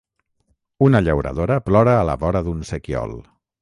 [0.87, 3.19] Una llauradora plora a la vora d’un sequiol.